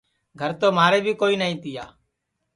گھر 0.39 0.51
تو 0.59 0.67
مھارے 0.77 0.99
بی 1.05 1.13
کوئی 1.21 1.35
نائی 1.41 1.55
تیا 1.63 1.85